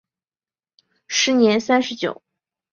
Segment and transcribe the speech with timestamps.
[1.05, 2.23] 时年三十九。